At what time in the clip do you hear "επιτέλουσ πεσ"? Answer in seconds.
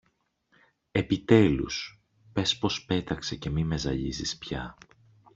0.91-2.57